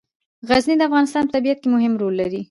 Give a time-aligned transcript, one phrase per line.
[0.49, 2.39] غزني د افغانستان په طبیعت کې مهم رول لري.